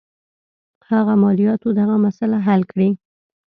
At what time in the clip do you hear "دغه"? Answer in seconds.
1.79-1.95